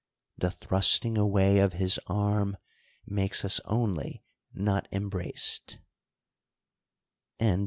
The 0.35 0.49
thrusting 0.49 1.15
away 1.15 1.59
of 1.59 1.73
his 1.73 1.99
arm 2.07 2.57
makes 3.05 3.45
us 3.45 3.59
only 3.65 4.23
not 4.51 4.87
embraced. 4.91 5.77